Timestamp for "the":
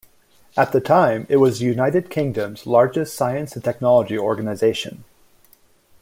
0.71-0.81, 1.59-1.65